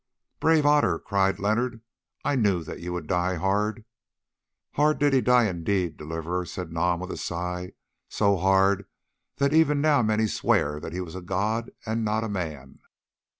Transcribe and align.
"Bravo, 0.39 0.67
Otter!" 0.67 0.97
cried 0.97 1.37
Leonard; 1.37 1.81
"I 2.25 2.35
knew 2.35 2.63
that 2.63 2.79
you 2.79 2.91
would 2.91 3.05
die 3.05 3.35
hard." 3.35 3.85
"Hard 4.71 4.97
did 4.97 5.13
he 5.13 5.21
die 5.21 5.43
indeed, 5.47 5.95
Deliverer," 5.97 6.43
said 6.47 6.71
Nam 6.73 6.99
with 7.01 7.11
a 7.11 7.17
sigh, 7.17 7.73
"so 8.09 8.35
hard 8.37 8.87
that 9.35 9.53
even 9.53 9.79
now 9.79 10.01
many 10.01 10.25
swear 10.25 10.79
that 10.79 10.91
he 10.93 11.01
was 11.01 11.13
a 11.13 11.21
god 11.21 11.69
and 11.85 12.03
not 12.03 12.23
a 12.23 12.29
man. 12.29 12.79